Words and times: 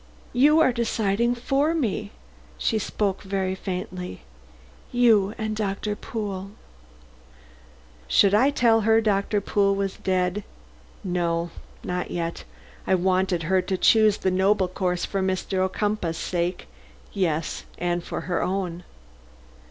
"You 0.33 0.59
are 0.61 0.73
deciding 0.73 1.35
for 1.35 1.75
me," 1.75 2.09
she 2.57 2.79
spoke 2.79 3.21
very 3.21 3.53
faintly 3.53 4.21
"you 4.91 5.35
and 5.37 5.55
Doctor 5.55 5.95
Pool." 5.95 6.53
Should 8.07 8.33
I 8.33 8.49
tell 8.49 8.81
her 8.81 8.95
that 8.95 9.03
Doctor 9.03 9.39
Pool 9.41 9.75
was 9.75 9.97
dead? 9.97 10.43
No, 11.03 11.51
not 11.83 12.09
yet. 12.09 12.45
I 12.87 12.95
wanted 12.95 13.43
her 13.43 13.61
to 13.61 13.77
choose 13.77 14.17
the 14.17 14.31
noble 14.31 14.67
course 14.67 15.05
for 15.05 15.21
Mr. 15.21 15.59
Ocumpaugh's 15.59 16.17
sake 16.17 16.67
yes, 17.13 17.65
and 17.77 18.03
for 18.03 18.21
her 18.21 18.41
own. 18.41 18.83